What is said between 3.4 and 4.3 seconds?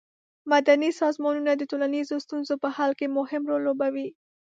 رول لوبوي.